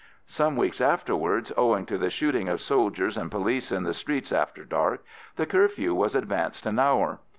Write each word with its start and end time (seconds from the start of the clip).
Some 0.25 0.55
weeks 0.55 0.81
afterwards, 0.81 1.51
owing 1.55 1.85
to 1.85 1.95
the 1.95 2.09
shooting 2.09 2.49
of 2.49 2.59
soldiers 2.59 3.17
and 3.17 3.29
police 3.29 3.71
in 3.71 3.83
the 3.83 3.93
streets 3.93 4.31
after 4.31 4.65
dark, 4.65 5.05
the 5.35 5.45
curfew 5.45 5.93
was 5.93 6.15
advanced 6.15 6.65
an 6.65 6.79
hour. 6.79 7.19